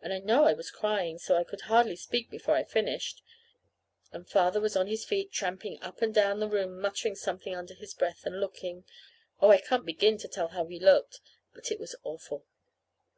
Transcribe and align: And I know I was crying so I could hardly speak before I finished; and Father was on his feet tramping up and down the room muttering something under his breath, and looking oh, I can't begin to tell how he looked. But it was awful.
And 0.00 0.14
I 0.14 0.18
know 0.18 0.44
I 0.44 0.54
was 0.54 0.70
crying 0.70 1.18
so 1.18 1.36
I 1.36 1.44
could 1.44 1.60
hardly 1.68 1.94
speak 1.94 2.30
before 2.30 2.54
I 2.56 2.64
finished; 2.64 3.20
and 4.10 4.26
Father 4.26 4.62
was 4.62 4.74
on 4.76 4.86
his 4.86 5.04
feet 5.04 5.30
tramping 5.30 5.78
up 5.82 6.00
and 6.00 6.14
down 6.14 6.40
the 6.40 6.48
room 6.48 6.80
muttering 6.80 7.14
something 7.14 7.54
under 7.54 7.74
his 7.74 7.92
breath, 7.92 8.24
and 8.24 8.40
looking 8.40 8.86
oh, 9.42 9.50
I 9.50 9.60
can't 9.60 9.84
begin 9.84 10.16
to 10.20 10.28
tell 10.28 10.48
how 10.48 10.64
he 10.68 10.80
looked. 10.80 11.20
But 11.52 11.70
it 11.70 11.78
was 11.78 11.94
awful. 12.02 12.46